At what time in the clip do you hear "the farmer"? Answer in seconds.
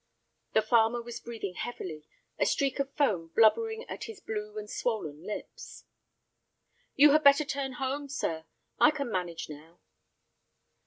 0.53-0.99